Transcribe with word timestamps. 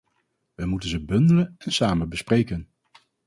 Wij 0.55 0.65
moeten 0.65 0.89
ze 0.89 1.05
bundelen 1.05 1.55
en 1.57 1.71
samen 1.71 2.09
bespreken. 2.09 2.69